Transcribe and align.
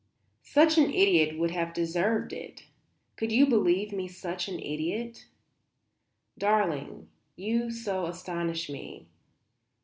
"Such 0.47 0.79
an 0.79 0.89
idiot 0.89 1.37
would 1.37 1.51
have 1.51 1.75
deserved 1.75 2.33
it? 2.33 2.63
Could 3.17 3.31
you 3.31 3.45
believe 3.45 3.91
me 3.91 4.07
such 4.07 4.47
an 4.47 4.57
idiot? 4.59 5.27
Darling, 6.39 7.09
you 7.35 7.69
so 7.69 8.07
astonish 8.07 8.67
me. 8.67 9.05